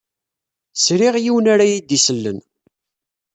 [0.75, 2.39] Sriɣ yiwen ara yi-d-isselen.